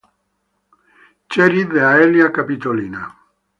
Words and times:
Obispos 1.41 1.73
de 1.75 1.79
Aelia 1.83 2.31
Capitolina. 2.31 3.01